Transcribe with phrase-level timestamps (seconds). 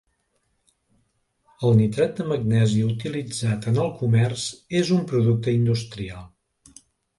[1.69, 4.49] El nitrat de magnesi utilitzat en el comerç
[4.83, 6.29] és un producte industrial.